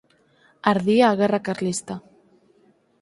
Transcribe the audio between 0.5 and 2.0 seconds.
Ardía a guerra carlista.